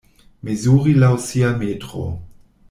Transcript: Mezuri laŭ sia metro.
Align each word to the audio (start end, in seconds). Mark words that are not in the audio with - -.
Mezuri 0.47 0.93
laŭ 1.03 1.11
sia 1.27 1.53
metro. 1.61 2.09